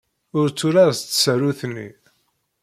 Ur 0.39 0.47
tturar 0.49 0.91
s 0.95 1.01
tsarut-nni. 1.01 1.89